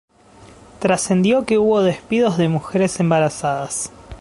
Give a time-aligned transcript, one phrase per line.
[0.79, 3.91] Trascendió que hubo despidos de mujeres embarazadas.